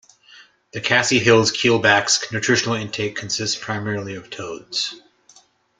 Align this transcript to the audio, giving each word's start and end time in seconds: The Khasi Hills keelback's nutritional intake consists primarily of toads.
The 0.73 0.81
Khasi 0.81 1.19
Hills 1.19 1.51
keelback's 1.51 2.31
nutritional 2.31 2.73
intake 2.73 3.15
consists 3.15 3.55
primarily 3.55 4.15
of 4.15 4.31
toads. 4.31 4.99